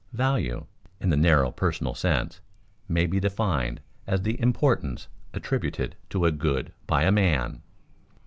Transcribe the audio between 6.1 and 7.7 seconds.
a good by a man.